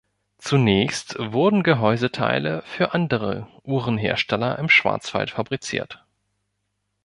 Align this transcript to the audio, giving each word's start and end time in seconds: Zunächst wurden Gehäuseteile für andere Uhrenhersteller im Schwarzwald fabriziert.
Zunächst 0.39 1.13
wurden 1.19 1.61
Gehäuseteile 1.61 2.63
für 2.65 2.95
andere 2.95 3.47
Uhrenhersteller 3.61 4.57
im 4.57 4.67
Schwarzwald 4.67 5.29
fabriziert. 5.29 6.03